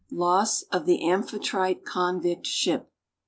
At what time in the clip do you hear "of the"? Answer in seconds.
0.71-1.05